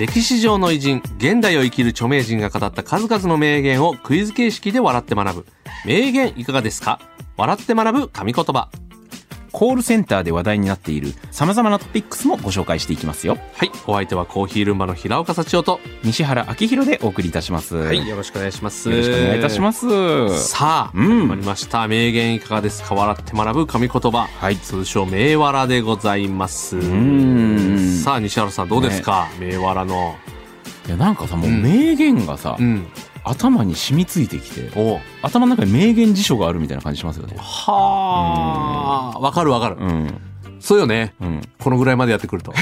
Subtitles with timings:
[0.00, 5.46] 歴史上の偉人現代を生きる著名人が語った数々の名言をクイズ形式で笑って学ぶ。
[5.84, 6.98] 名言いかがですか？
[7.36, 8.70] 笑って学ぶ神言葉。
[9.60, 13.36] コールセンターで話題になっている様々なトピックスもご紹介していきますよ。
[13.52, 13.70] はい。
[13.86, 17.76] お相手はコーヒールンバの平岡幸男と西原明宏でお送りいたします。
[17.76, 18.88] はいよろしくお願いします。
[18.88, 20.48] よろしくお願いいたします。
[20.48, 21.20] さあ、うん。
[21.20, 21.86] 始まりました。
[21.88, 24.56] 名言いかがですか笑って学ぶ神言葉、はい。
[24.56, 26.76] 通称名わらでございます。
[26.76, 28.00] ん。
[28.02, 30.16] さあ西原さんどうですか、名わらの。
[30.86, 31.62] いやなんかさもううん。
[31.62, 32.86] 名言がさ、うん
[33.24, 35.00] 頭に染みついてきてお。
[35.22, 37.34] 頭の中に名言辞書があるみたいな感じしますよね。
[37.38, 39.18] はあ。
[39.18, 40.20] わかるわかる、うん。
[40.60, 41.14] そうよね。
[41.20, 41.40] うん。
[41.58, 42.52] このぐらいまでやってくると。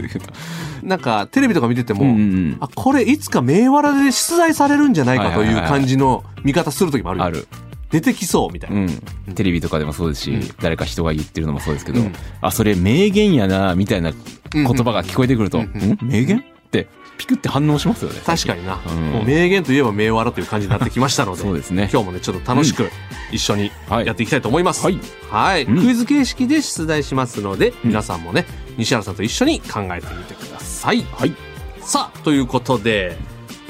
[0.82, 7.24] なんかテレビとか見てても、うんうんあこれいつか名わらで出題されるんじゃないかというはいはいはいはい感じの見方する時もあるよ。
[7.24, 7.48] ある。
[7.90, 10.48] 出てきそうみたいな、うん、テレビとかでもそうですし、うん。
[10.60, 12.12] 誰か人が言ってるのもそうですけど、うん。
[12.42, 14.12] あそれ名言やなみたいな
[14.52, 15.98] 言葉が聞こえてくると、うん？
[16.02, 16.38] 名言？
[16.38, 16.86] って
[17.18, 19.10] ピクって反応しますよね確かにな、うん。
[19.10, 21.90] もう名言といえば名わらという感じになってきましたのでそうですね。
[21.92, 22.88] 今日もねちょっと楽しく
[23.32, 24.06] 一緒にはい。
[24.06, 24.98] やっていきたいと思います、はい。
[25.30, 25.82] はい、うん。
[25.82, 28.46] クイズ形式で出題しますので、皆さんもね
[28.78, 31.02] 西原さんと一緒に考えてみてください。
[31.02, 31.34] はい。
[31.80, 33.18] さあということで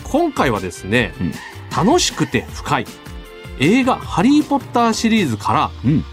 [0.05, 1.33] 今回はですね、うん。
[1.87, 2.87] 楽しくて深い
[3.61, 6.05] 映画「ハリー・ポッター」シリーズからうん。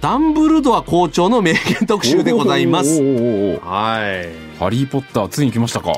[0.00, 3.00] ダンブルドア校長の名言特集でございます。
[3.00, 4.58] はい。
[4.58, 5.94] ハリーポッターついに来ましたか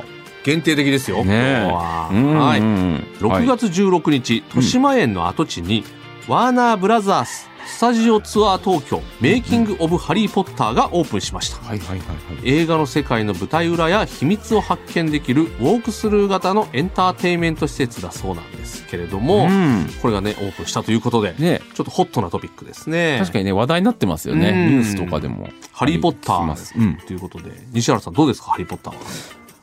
[0.49, 2.61] 限定的ですよ、ねは、うんはい。
[2.61, 5.85] うん6月16日、豊島園の跡地に、
[6.27, 11.59] ワーナーブラザーススタジオツアー東京メイキング・オブ・ハリー・ポッターがオープンしました。
[11.59, 12.17] はいはいはいはい。
[12.45, 19.87] 映画の世界の舞台裏や秘密を発見できるウォークスルー型のエンターテインメント施設だそうなんですけれども、うん。
[20.01, 23.19] これがねオープンしたということで、ねちょっとホットなトピックですね。
[23.21, 24.79] 確かにね話題になってますよねうん。
[24.79, 25.51] ニュースとかでも。
[25.73, 29.01] ハリー・ポッターということで西原さんどうですかハリー・ポッターは、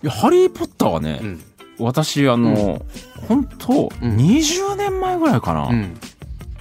[0.05, 1.43] いやハリー・ポッターはね、うん
[1.79, 2.85] 私あの、
[3.27, 5.97] 本当うん20年前ぐらいかな、うん、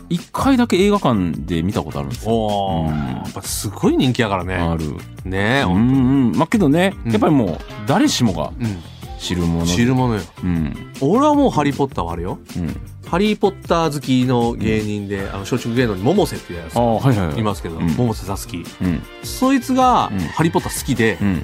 [0.08, 2.86] 一回だけ映画館で見たことあるんですよ。
[2.88, 4.94] うんやっぱすごい人気やからねある。
[5.26, 6.32] ねえ、うん。
[6.32, 8.82] まあけどね、うんやっぱりもう誰しもがうん
[9.18, 9.66] 知るもの。
[9.66, 10.92] 知るものようん。
[11.02, 12.76] 俺はもうハリー・ポッターはあるようん。
[13.06, 17.38] ハリー・ポッター好きの芸人で、あの松竹芸能に百瀬っていうやつはいはいはい。
[17.38, 19.02] いますけど、うん百瀬さすきうん。
[19.22, 21.42] そいつがうんハリー・ポッター好きで、うん。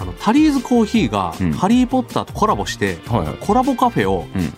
[0.00, 3.36] あのタリーズコーヒーがうんハリー・ポッターとコラボして、はいはい。
[3.40, 4.52] コラボカフェをうん。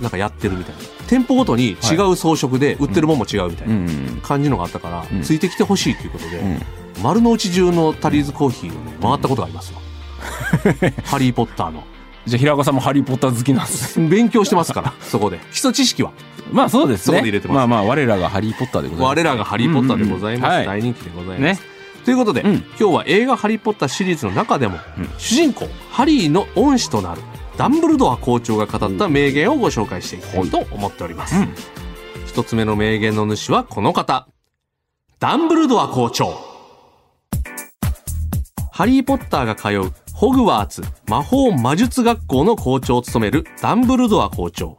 [0.00, 4.20] なんかやってるみたいな店舗ごとに違う装飾で売ってるもんも違うみたいなうん。
[4.22, 6.60] 感じのがあったから、うんついてきてほしいということで、うん。
[7.02, 9.78] 丸の内中のタリーズコーヒーをね回ったことがありますよ、
[11.04, 11.84] ハリー・ポッターの
[12.24, 14.00] じゃあ平岡さんもハリー・ポッター好きなんです。
[14.00, 16.12] 勉強してますからそこで基礎知識は
[16.50, 17.04] まあそうですね。
[17.04, 19.18] そこで入れてますまあまあ我らがハリー・ポッターでございます。
[19.18, 21.75] 我らがハリー・ポッターでございます、大人気でございます、ね。
[22.06, 22.54] ということで、うん。
[22.54, 25.08] 今日は映画「ハリー・ポッター」シリーズの中でも、うん。
[25.18, 27.20] 主人公ハリーの恩師となる
[27.56, 31.48] ダンブルドア校長が語った名言をご紹介していきたいと思っております、うん。
[32.24, 34.28] 一つ目の名言の主はこの方。
[35.18, 36.38] ダンブルドア校長。
[38.70, 44.78] ハリー・ポッターが通うホグワーツ魔法魔術学校の校長を務めるダンブルドア校長。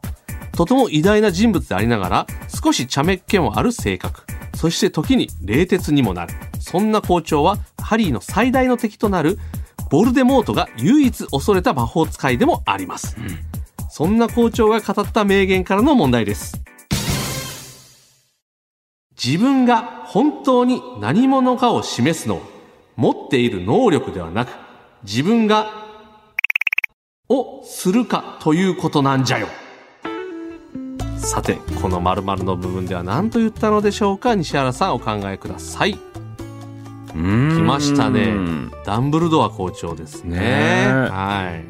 [0.54, 2.28] とても偉大な人物でありながら
[2.64, 4.22] 少し茶目っ気もある性格。
[4.56, 6.34] そして時に冷徹にもなる
[6.70, 9.40] そんな校長はハリーの最大の敵となる
[9.90, 13.16] ボルデモートが唯一恐れた魔法使いでもあります、
[13.90, 16.62] そんな校長が語った名言からの問題です。
[19.24, 22.42] 自分が本当に何者かを示すのは
[22.98, 24.50] 持っている能力ではなく
[25.04, 25.72] 自分が
[27.30, 29.48] をするかということなんじゃよ。
[31.18, 34.36] さてこの〇〇の部分では何と言ったのでしょうか？
[34.36, 35.98] 西原さんお考えください
[37.18, 38.34] 来ましたね。
[38.86, 40.38] ダンブルドア校長ですね。
[40.38, 40.44] ね。
[40.44, 41.66] えはい。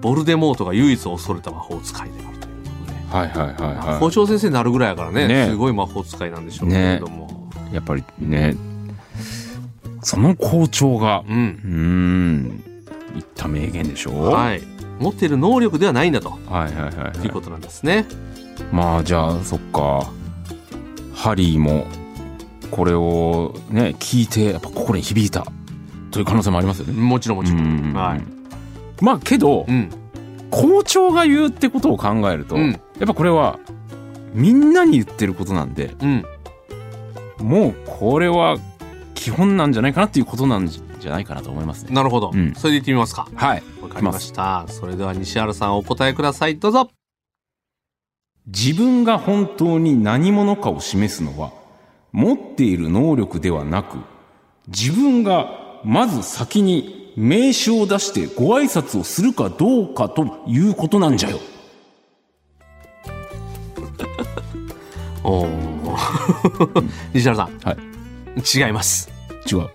[0.00, 3.18] ボルデモートが唯一恐れた魔法使いであるということで。
[3.18, 5.46] はいはいはいは校長先生になるぐらいやからねね。
[5.46, 7.74] すごい魔法使いなんでしょうけれども、い。
[7.74, 8.56] やっぱりね、
[10.02, 11.36] その校長が、うん。
[11.36, 12.62] うーん、
[13.14, 14.12] 言った名言でしょ？
[14.30, 14.62] はい。
[14.98, 16.30] 持っている能力ではないんだと。
[16.30, 17.26] はいはいはいはい。
[17.26, 18.06] いうことなんですね、
[18.72, 20.10] まあじゃあそっか。
[21.14, 21.86] ハリーも
[22.70, 25.46] これをね聞いてやっぱ心に響いた
[26.10, 26.92] という可能性もありますよね。
[26.92, 28.22] もちろんもちろん、うんはい
[29.02, 29.90] まあけどうん
[30.50, 33.58] 校長が言うってことを考えると、うんやっぱこれは
[34.34, 36.24] みんなに言ってることなんでうん。
[37.38, 38.58] もうこれは
[39.14, 42.30] 基本なんじゃないかなっていうことなんじゃないかなと思いますねなるほど。
[42.34, 43.28] うんそれでいってみますか。
[43.34, 44.66] はいわかりました。
[44.68, 46.58] それでは西原さんお答えください。
[46.58, 46.90] どうぞ。
[48.46, 51.52] 自分が本当に何者かを示すのは
[52.12, 53.98] 持っている能力ではなく
[54.68, 61.38] 自分がまず先に名刺を出してご挨拶をするかどうかということなんじゃよ
[65.24, 65.70] おー
[67.14, 67.58] 西原さん。
[67.60, 67.90] はい
[68.56, 69.10] 違います。
[69.50, 69.68] 違う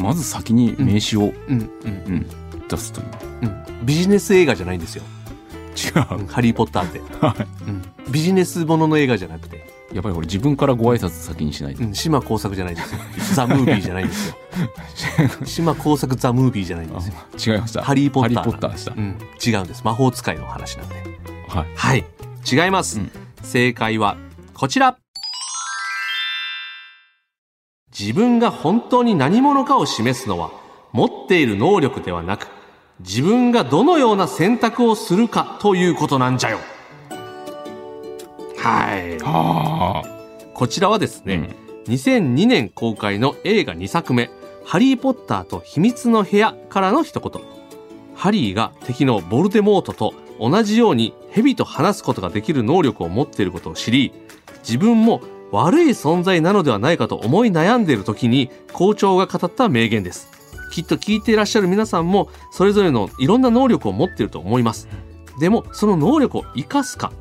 [0.00, 2.26] まず先に名刺を、うん、うん、うん
[2.68, 3.06] 出すという
[3.42, 3.46] う
[3.82, 3.86] ん。
[3.86, 5.04] ビジネス映画じゃないんですよ。
[5.76, 7.00] 違うハリーポッターって。
[7.68, 7.82] うん。
[8.10, 13.00] ビジネスものの映画じゃなくて、やっぱりこれ自分からご挨拶先にしないと、うん、島工作じゃないんですよ。
[13.34, 14.36] ザ・ムービーじゃないんですよ。
[15.46, 17.14] 島工作ザ・ムービーじゃないんですよ。
[17.16, 18.44] あ違いましたハリーポッター。
[18.44, 19.16] ッターでした、うん。
[19.44, 19.82] 違うんです。
[19.84, 20.94] 魔法使いの話なんで。
[21.48, 22.04] はいはい。
[22.50, 22.98] 違います。
[22.98, 23.10] うん
[23.44, 24.16] 正解は
[24.54, 24.96] こちら。
[27.96, 30.50] 自分が本当に何者かを示すのは
[30.92, 32.48] 持っている能力ではなく
[33.00, 36.58] 自分がどのような選択をするかということなんじゃよ。
[38.64, 39.18] はい。
[39.18, 41.50] はあこちらはですね、
[41.86, 44.30] 2002年公開の映画2作目、
[44.64, 47.42] ハリー・ポッターと秘密の部屋からの一言。
[48.14, 54.12] ハリーが敵のボルデモートと同じように蛇と話すことができる能力を持っていることを知り、
[54.60, 55.20] 自分も
[55.52, 60.30] 悪い存在なのではないかと思い悩んでいる時に校長が語った名言です。
[60.72, 64.88] きっと聞いていらっしゃる皆さんもそれぞれのいろんな能力を持っていると思います。
[65.38, 67.12] でもその能力を活かすか、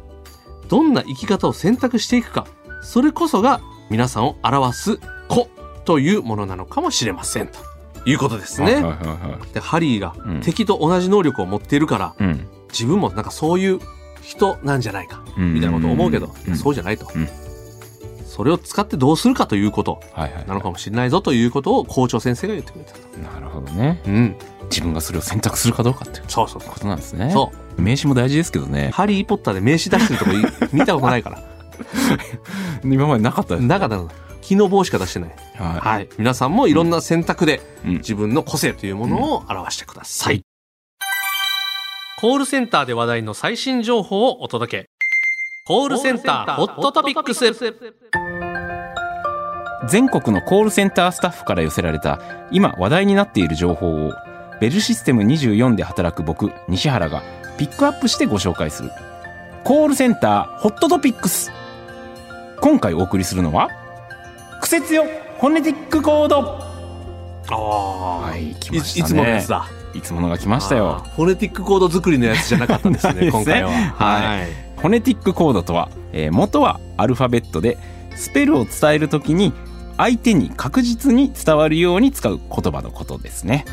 [0.74, 2.48] どんな生き方を選択していくか、
[2.82, 3.62] それこそが
[3.92, 5.48] 皆さんを表す子
[5.86, 7.60] というものなのかもしれませんと
[8.10, 8.74] いうことですね。
[8.74, 8.98] はいはいはい
[9.34, 9.54] はい。
[9.54, 10.42] でハリーがうん。
[10.42, 12.48] 敵と同じ能力を持っているから、うん。
[12.72, 13.80] 自分もなんかそういう
[14.24, 16.58] 人なんじゃないかみたいなことを思うけど、うん。
[16.58, 17.30] そうじゃないと、うん。
[18.26, 20.02] それを使ってどうするかということ
[20.48, 23.00] なのかもしれないぞということを校長先生が言ってくれたと。
[23.20, 24.02] なるほどね。
[24.08, 24.36] うん、
[24.72, 26.72] 自分がそれを選択するかどうかっていうそうそうそう。
[26.72, 27.30] ことなんですね。
[27.32, 27.63] そう。
[27.78, 30.44] 名刺も大事ですけどねハリー・ポッターで名刺出してるとこい
[30.74, 31.44] 見たことないから。
[32.84, 34.10] 今までなかったですなかったの。
[34.42, 35.36] 木の棒しか出してない。
[35.58, 36.10] ははい。
[36.18, 40.42] 皆さんもいろんな選択でい、うん自分の個性というものを表してください。
[42.20, 44.90] コールセンターで話題の最新情報をお届け。
[45.66, 47.46] コールセンターホットトピックス。
[49.88, 52.22] 全国のコールセンタースタッフから寄せられた
[52.52, 54.14] 今話題になっている情報を
[54.62, 57.22] ベルシステム24で働く僕西原が
[57.64, 58.92] ピックアップしてご紹介する。
[59.64, 61.50] コールセンターホットトピックス。
[62.60, 63.70] 今回お送りするのは
[64.62, 65.06] クセ強
[65.38, 66.42] フォネティックコード。
[66.42, 69.08] ああ、はい来ましたね。
[69.08, 69.66] いつものやつだ。
[69.94, 70.90] いつものが来ましたよ。
[70.90, 71.16] あー。
[71.16, 73.32] フォネティックコード作りのやつじゃなかったんですね、 ね。
[73.32, 73.70] 今回は。
[73.72, 74.82] はい。
[74.82, 77.78] フォネティックコードとは、えー元はアルファベットで
[78.18, 79.54] スペルを伝えるときに
[79.96, 83.64] 相手に確実に伝わるように使う言葉のことですね。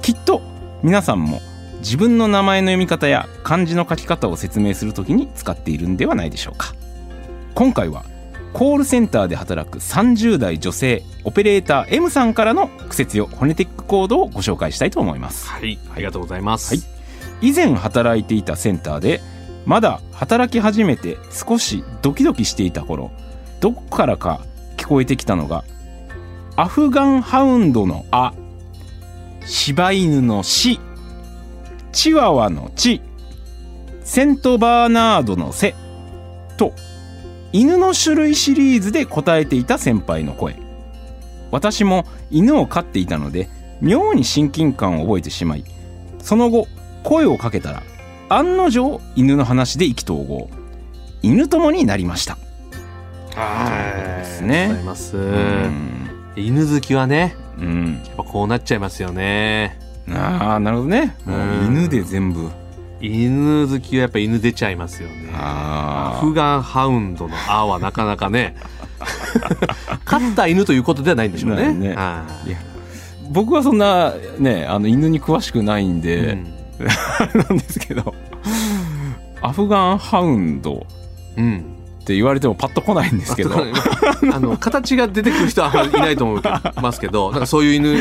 [0.00, 0.40] きっと
[0.84, 1.40] 皆さんも
[1.82, 6.74] 自分の名前の読み方や漢字の書き方を説明するときに使っているんではないでしょうか。
[7.54, 8.04] 今回は
[8.52, 15.48] コールセンターで働く30代女性オペレーター M さんからの苦節よホネティックコードをご紹介したいと思います。
[15.48, 16.74] はい、ありがとうございます。
[16.74, 16.84] はい。
[17.40, 19.20] 以前働いていたセンターで
[19.66, 23.10] まだ働き始めて少しドキドキしていた頃
[23.60, 24.40] どこからか
[24.76, 25.64] 聞こえてきたのが
[26.54, 28.32] アフガンハウンドの「あ」
[29.44, 30.78] 柴犬の「し」
[31.92, 33.00] チワワの「ち」
[34.02, 35.74] セントバーナードの「せ」
[36.56, 36.72] と。
[37.52, 40.56] 犬の種類シリーズで答えていた先輩の声。
[41.50, 43.50] 私も犬を飼っていたので
[43.82, 45.64] 妙に親近感を覚えてしまい
[46.18, 46.66] その後
[47.02, 47.82] 声をかけたら
[48.30, 50.48] 案の定犬の話で意気投合。
[51.20, 52.38] 犬友になりました。
[53.34, 54.20] はい。
[54.20, 54.68] ですね。
[54.68, 55.16] ございます。
[55.16, 56.08] うん。
[56.36, 58.00] 犬好きはね、うん。
[58.04, 59.78] やっぱこうなっちゃいますよね。
[60.10, 61.16] ああなるほどね。
[61.24, 62.50] もううん犬で全部。
[63.00, 65.30] 犬好きはやっぱ犬出ちゃいますよね。
[65.34, 68.54] アあフガンハウンドの「あ」はなかなかね。
[70.04, 71.72] 飼った犬ということではないんでしょうね。
[71.72, 71.96] ね。
[73.30, 76.38] 僕はそんなねあの犬に詳しくないんいで、
[77.34, 78.14] なんですけど。
[79.40, 80.86] アフガンハウンド。
[81.36, 81.64] うんうん
[82.02, 83.54] って言われてもパッと来ないんですけど。
[83.54, 86.42] あの形が出てくる人はいないと思い
[86.80, 87.96] ますけど なんかそういう犬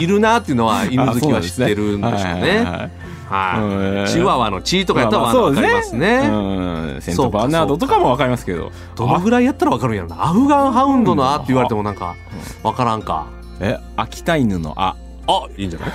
[0.00, 2.90] いるなっていうのは犬好きは知ってるんでしょうね。
[3.28, 4.10] はい。
[4.10, 6.28] チワワの「チ」とかやったらまあまあわかりますね。
[6.30, 6.96] うん。
[7.00, 8.70] セントバーナードとかもわかりますけど。
[8.94, 10.24] どのぐらいやったらわかるんやろな。
[10.24, 12.14] アフガンハウンドの「あ」って言われてもなんか
[12.62, 13.26] わからんか。
[13.60, 14.94] え秋田犬の「あ。
[15.28, 15.90] あいいんじゃない」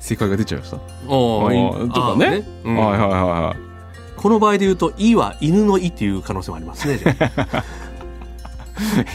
[0.00, 0.76] 正解が出ちゃいました。
[1.08, 2.44] おーあーとかね。
[2.64, 2.76] あーうん。
[2.76, 3.71] はいはいはいはい。
[4.22, 6.98] この場合で言うと「い」は犬の「い」っていう可能性もありますね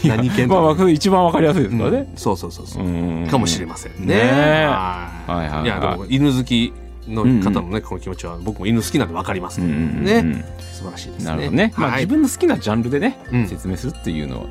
[0.04, 1.96] 何犬とまあ一番わかりやすいですからね。
[1.98, 2.16] うん。
[2.16, 3.26] そうそうそうそう、うん。
[3.28, 4.06] かもしれませんね。
[4.06, 4.66] ねえ。
[4.66, 5.30] はい。
[5.30, 5.64] はいはいはい。
[5.64, 6.72] いやでも犬好き
[7.08, 11.24] の方のね、この気持ちは僕も犬好きなんで分かりますうんうんうんね素晴らしいですね。
[11.24, 11.72] なるほどね。
[11.76, 13.48] まあ、はい自分の好きなジャンルでね、うん。
[13.48, 14.46] 説明するっていうのは、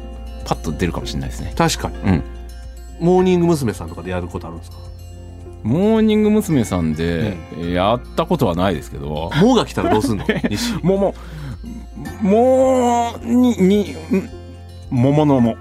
[0.45, 1.53] パッと出るかもしれないですね。
[1.55, 1.95] 確かに。
[2.03, 2.23] うん。
[2.99, 3.73] モーニング娘。
[3.73, 4.77] さんとかでやることあるんですか？
[5.63, 6.63] モーニング娘。
[6.63, 10.25] さんで、やったことはないですけど、もうが来たらどうすんの？
[10.49, 10.73] 西。
[10.83, 11.15] もうも
[12.23, 14.29] う、もう、に、に、ん？
[14.89, 15.55] 桃のも。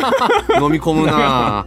[0.60, 1.12] 飲み込むな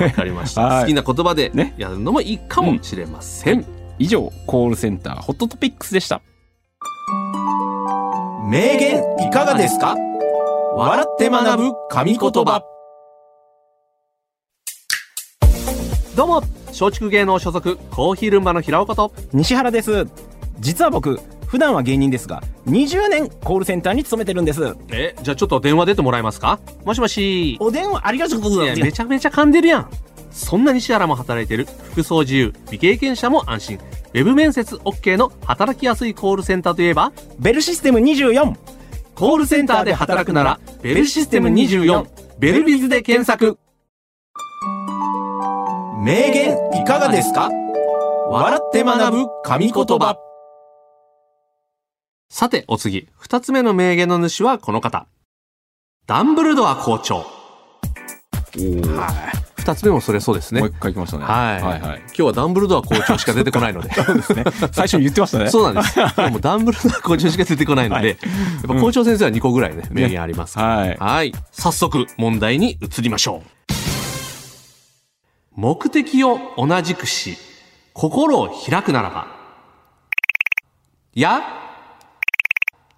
[0.00, 0.82] わかりました、はい。
[0.82, 1.74] 好きな言葉でね。
[1.78, 3.64] やるのもいいかもしれません、
[3.98, 6.20] 以上、コールセンターホットトピックスでした。
[8.46, 9.96] 名言いかがですか？
[10.76, 12.62] 笑って学ぶ神言葉。
[16.14, 16.42] どうも
[16.78, 19.12] 松竹芸能所属コーヒールンバの平岡と。
[19.32, 20.06] 西原です。
[20.60, 24.74] 実は僕普段は芸人ですが20年コールセンターに勤めてるんです。
[24.88, 26.58] えじゃあちょっと電話出てもらえますか？
[26.84, 27.56] もしもし。
[27.60, 28.80] お電話ありがとうございます。
[28.82, 29.90] めちゃめちゃ噛んでるやん。
[30.30, 31.68] そんな西原も働いてる。
[31.92, 33.78] 服装自由未経験者も安心。
[34.14, 37.12] ウェブ面接 OK の働きやすいコールセンターといえば？
[37.38, 38.56] ベルシステム24
[39.14, 42.06] コールセンターで働くならベルシステム24
[42.38, 43.58] ベルビズで検索
[46.04, 47.50] 名言いかがですか？
[48.28, 50.16] 笑って学ぶ神言葉
[52.30, 55.06] さてお次二つ目の名言の主はこの方
[56.06, 57.24] ダンブルドア校長
[59.56, 61.24] 二つ目もそれそうですねもう一回行きましたね。
[61.24, 61.98] はい、はいはい。
[62.08, 64.44] 今日はダンブルドア校長しか出てこないので そうですね。
[64.72, 65.48] 最初に言ってましたね。
[65.48, 65.98] そうなんです。
[65.98, 70.58] 今日もダンブルドア校長しか出てこないので、はいやっぱ校長先生は2個ぐらいね、名言あります。
[70.58, 70.96] はい。
[70.98, 71.32] はい。
[71.52, 73.53] 早速、問題に移りましょう。
[75.56, 77.36] 目的を同じくし、
[77.92, 79.28] 心を開くならば、
[81.14, 81.42] や、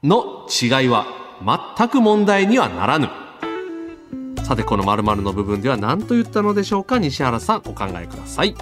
[0.03, 1.07] の違いは
[1.77, 3.11] 全く問題にはならぬ。
[4.43, 6.99] さて、この〇〇の部分では何と言ったのでしょうか？
[6.99, 8.55] 西原さん、お考えください。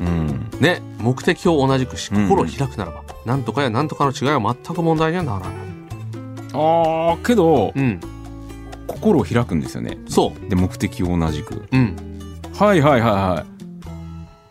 [0.00, 0.50] うん。
[0.60, 5.56] ね、目的を同じくし、うん心を開くならば、なんとかやなんとかの違いは全く問題にはならない。
[6.52, 7.98] ああ、けど、うん。
[8.86, 9.96] 心を開くんですよね。
[10.06, 11.54] そで、目的を同じく。
[11.54, 11.68] う。
[11.72, 12.11] うん。
[12.62, 13.44] はいはいはいは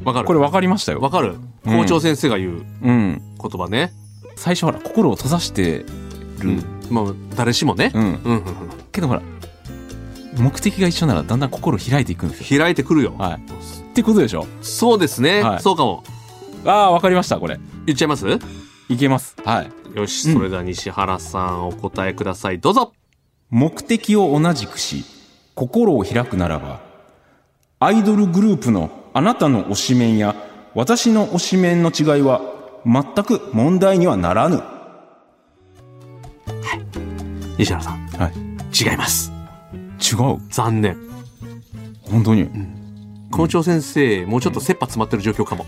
[0.01, 0.03] い。
[0.03, 1.00] わかるこれ分かりましたよ。
[1.00, 3.22] わかるうん校長先生が言ううん。
[3.41, 3.94] 言葉ね。
[4.36, 5.86] 最初ほら、心を閉ざしてる。
[6.44, 6.63] うん。
[6.89, 7.91] まあ、誰しもね。
[7.94, 8.03] うん。
[8.03, 8.44] うん、うん、うん。
[8.91, 9.22] けどほら、
[10.38, 12.60] 目的が一緒ならだんだん心開いていくんですよ。
[12.60, 13.15] 開いてくるよ。
[13.18, 13.34] はい。
[13.36, 15.41] ってことでしょそうですね。
[15.41, 16.03] はいそうかも。
[16.65, 17.60] ああ、分かりました、これ。
[17.86, 18.25] 言っちゃいます？
[18.89, 19.36] いけます。
[19.46, 19.72] はい。
[19.98, 22.60] よし、うんそれでは西原さんお答えください。
[22.60, 22.91] どうぞ。
[23.50, 25.06] 目的を同じくし、
[25.56, 26.91] 心を開くならば、
[27.84, 30.36] アイドルグループのあなたの推しメンや
[30.76, 32.40] 私の推しメンの違いは
[32.86, 34.62] 全く問題にはならぬ。
[37.58, 38.08] 西原さん。
[38.10, 38.34] はい。
[38.80, 39.32] 違います。
[40.00, 40.38] 違う。
[40.52, 40.96] 残念。
[42.04, 42.52] 本当に。
[43.32, 45.66] 校長先生、もうちょっと切羽詰まってる状況かも。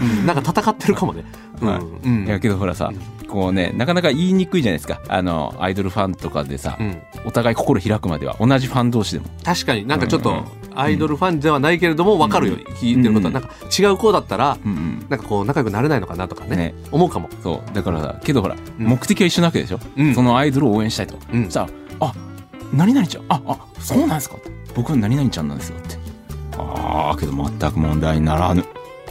[0.00, 0.26] うん。
[0.26, 1.24] なんか戦ってるかもね。
[1.60, 1.68] うん。
[1.68, 2.92] はいやけどほらさ、
[3.28, 5.00] こうね、なかなか言いにくいじゃないですか。
[5.08, 7.02] あの、アイドルファンとかでさ、うん。
[7.24, 8.36] お互い心開くまでは。
[8.40, 9.26] 同じファン同士でも。
[9.44, 9.86] 確かに。
[9.86, 13.26] なんかちょっとアイドルファンではないけれども分かるよ、聞いてること。
[13.26, 13.32] は、うん。
[13.34, 14.58] なんか違う子だったら。
[15.08, 16.56] なんかこう仲良くなれないのかなとかね。
[16.56, 16.74] ね。
[16.90, 17.74] 思うかも、そう。
[17.74, 18.86] だからさ、けどほら、うん。
[18.86, 20.14] 目的は一緒なわけでしょ、うん。
[20.14, 21.16] そのアイドルを応援したいと。
[21.32, 21.50] うん。
[21.50, 21.66] さ
[22.00, 22.14] あ、あ、
[22.72, 24.36] 何々ちゃん、あ、あ、そうなんですか
[24.74, 26.09] 僕は何々ちゃんなんですよって。
[26.76, 28.64] ああ、けど全く問題にならぬ。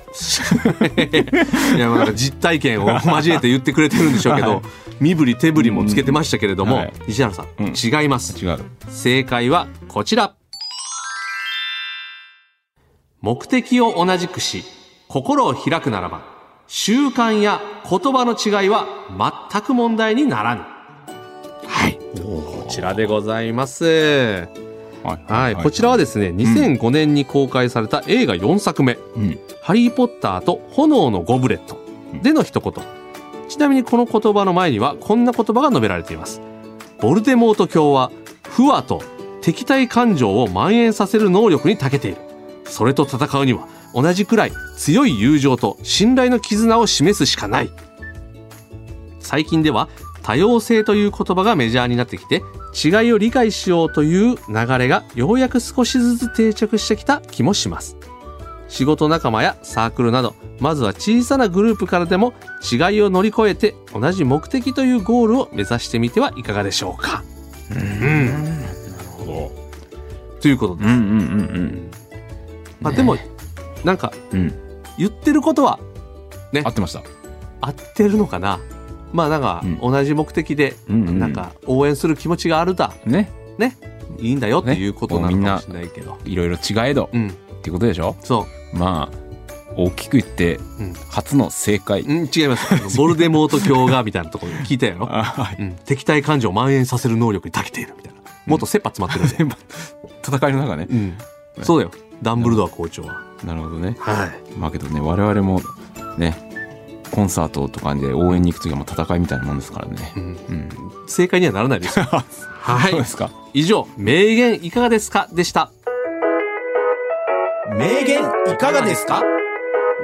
[1.75, 4.61] いやまあなんか実体験を交えて言ってくれてるんでしょうけど、はい。
[4.99, 6.81] 身振り手振りもつけてましたけれども、うん。
[6.81, 6.93] はい。
[7.07, 7.73] 西原さん、うん。
[7.75, 8.43] 違います。
[8.43, 8.59] 違う。
[8.89, 10.33] 正解はこちら。
[13.21, 14.63] 目的を同じくし
[15.09, 16.21] 心を開くならば
[16.67, 18.87] 習慣や言葉の違いは
[19.51, 20.61] 全く問題にならぬ。
[21.67, 21.99] はい。
[22.15, 24.68] こちらでございます
[25.03, 25.31] はい。
[25.31, 29.39] はい、こちらはですね、2005年に公開された映画4作目、うん。
[29.61, 31.77] ハリー・ポッターと炎のゴブレット
[32.21, 32.73] での一言。
[33.47, 36.41] ちなみにこの言葉の前にはこんな言葉が述べられています。
[36.99, 38.11] ボルデモート教は、
[38.43, 39.01] 不和と
[39.41, 42.17] 敵対感情を蔓延させる能力に長けている。
[42.65, 47.71] それと戦うには、同じくらい強い友情と信頼の絆を示すしかない。
[49.19, 49.89] 最近では
[50.23, 57.97] 多様性という言葉がメジャーになってきて違いを理解しようという流れがようやく少しずつ定着してきた気もします。
[58.67, 62.33] 仕事仲間やサークルなどまずは小さなグループからでも
[62.71, 67.23] 違いを乗り越えて同じ目的というゴールを目指してみてはいかがでしょうか。
[67.71, 68.25] うん。
[68.25, 68.73] なる
[69.17, 69.51] ほど。
[70.39, 71.15] ということでうんうんうんう
[71.61, 71.91] ん。
[72.79, 73.17] まあ、でも
[73.83, 74.53] なんかうん。
[74.97, 75.79] 言ってることは
[76.63, 77.01] 合ってました。
[77.61, 78.59] 合ってるのかな
[79.13, 79.79] まあなんかうん。
[79.79, 82.93] 同じ目的でなんか応援する気持ちがあるだ。
[83.05, 83.31] ね。
[83.57, 83.77] ね。
[84.19, 87.09] いいんだよっていうことなのねかもしれないけど、いろいろ違えど。
[87.13, 87.27] うん。
[87.29, 88.15] っていうことでしょ？
[88.21, 89.17] そまあ
[89.75, 90.59] 大きく言って
[91.09, 92.01] 初の正解。
[92.01, 92.67] うん、違います。
[92.97, 95.57] ボルデモート教がみたいなところで聞いたやろ、 あはい。
[95.59, 98.19] うん、敵対感情を蔓延させる能力に長けているみたいな。
[98.45, 99.55] もっと切羽詰まってるんで、
[100.25, 100.87] 戦いの中ね。
[100.89, 101.17] うん、
[101.61, 101.91] そうだよ。
[102.21, 103.95] ダンブルドア校長は、なるほどね。
[103.99, 104.57] はい。
[104.57, 105.61] まあけどね我々も
[106.17, 106.48] ね
[107.11, 110.13] コンサートとかで応援に行く時はもう戦いみたいなもんですからね。
[110.15, 110.69] うん、うん。
[111.07, 111.99] 正解にはならないです。
[111.99, 112.05] よ
[112.61, 112.91] はい。
[112.91, 113.29] そうですか。
[113.53, 115.27] 以上名言いかがですか？
[115.33, 115.71] でした
[117.77, 118.21] 名言
[118.53, 119.23] いかがですか？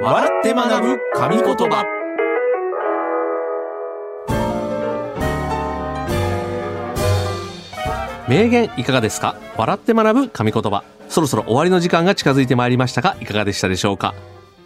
[0.00, 1.84] 笑って学ぶ神言葉。
[8.28, 9.36] 名言いかがですか？
[9.56, 10.84] 笑って学ぶ神言葉。
[11.08, 14.14] そろそろ終わりの時間が近づいてまいりましたがいかがでしたでしょうか？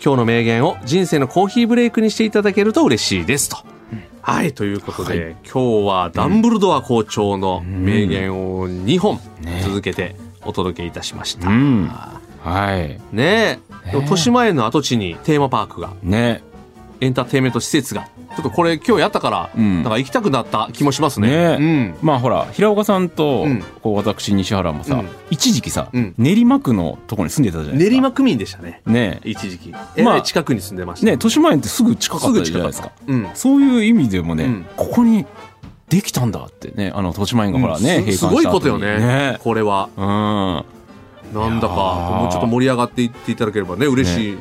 [0.03, 3.59] 今日の名言を人生のコーヒーブレイクにしていただけると嬉しいですと、
[4.23, 9.61] はいということで、今日はダンブルドア校長の名言を2本ね。
[9.63, 11.91] 続けてお届けいたしました、うん。
[12.43, 12.99] はい。
[13.13, 15.93] ねえ、でも豊島園の跡地にテーマパークが。
[16.03, 16.43] ね。
[17.03, 19.83] エンターテインメント施設がちょっとこれ今日やったから、うん。
[19.83, 21.59] なんか行きたくなった気もしますね。
[21.59, 21.97] ね。
[22.01, 23.63] まあほら平岡さんとうん。
[23.83, 25.09] こう私西原もさ、うん。
[25.31, 26.15] 一時期さ、うん。
[26.17, 27.93] 練馬区のところに住んでたじゃうなんいですか。
[27.93, 28.83] 練馬区民でしたね。
[28.87, 29.21] ね。
[29.25, 29.71] 一時期。
[29.71, 31.07] まあえらい近くに住んでました。
[31.07, 32.93] ね豊島園ってすぐ近かすったじゃないですか。
[33.07, 33.29] うん。
[33.35, 34.67] そういう意味でもね、うん。
[34.77, 35.27] ここに
[35.89, 38.05] できたんだってねあの豊島園がほらね、うん。
[38.05, 38.43] 閉館した後に。
[38.43, 39.39] すごいことよねね。
[39.43, 39.89] これは。
[39.97, 40.65] うん。
[41.35, 42.21] なんだかいやー。
[42.23, 44.39] もうちょっと盛り上がっていっていただければね嬉しい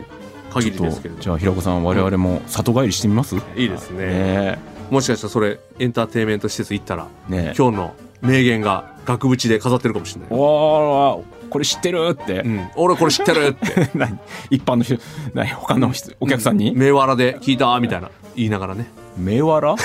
[0.50, 4.06] 限りですけれどとじゃあ平子さん我々も里帰りしてみます、いいですね。
[4.06, 4.60] ね。
[4.90, 7.54] もしかしたらそれエンターテインメント施設行ったらね。
[7.58, 13.90] 今日の名言が額縁で飾ってるかもしれない、おーこれ知ってるって、うん、俺これ知ってるって。
[13.98, 14.20] 何？
[14.50, 14.98] 一般の人
[15.34, 15.50] 何？
[15.50, 18.12] 他の人お客さんに、目わらで聞いたみたいな。
[18.36, 18.88] 言いながらね。
[19.18, 19.76] 目わら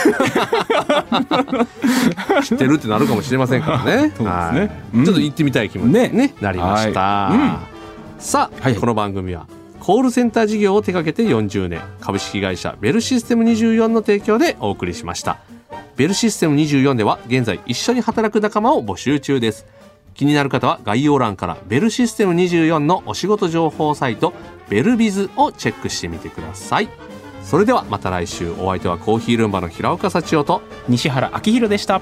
[2.43, 3.93] 知ってるってなるかもしれませんからね。
[3.95, 4.29] そうですね。
[4.29, 4.71] はい。
[4.95, 5.05] うん。
[5.05, 6.09] ちょっと行ってみたい気もね。
[6.09, 7.61] ねなりました、は
[8.19, 8.77] さあ、はい。
[8.77, 9.47] この番組は
[9.85, 11.83] コールセンター事業を手掛けて40年。
[12.01, 15.41] 株式会社ベルシステム24の提供でお送りしました。
[15.97, 19.67] ベルシステム24では現在一緒に働く仲間を募集中です。
[20.15, 24.33] 気になる方は概要欄からベルシステム24のお仕事情報サイト
[24.71, 26.89] ベルビズをチェックしてみてください。
[27.43, 28.53] それではまた来週。
[28.53, 32.01] お相手はコーヒールンバの平岡幸男と西原明宏でした。